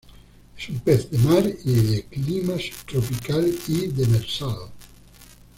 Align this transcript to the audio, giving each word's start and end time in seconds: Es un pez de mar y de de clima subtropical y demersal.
Es 0.57 0.67
un 0.67 0.79
pez 0.79 1.11
de 1.11 1.17
mar 1.19 1.43
y 1.45 1.73
de 1.73 1.81
de 1.91 2.03
clima 2.05 2.55
subtropical 2.57 3.53
y 3.67 3.85
demersal. 3.85 4.57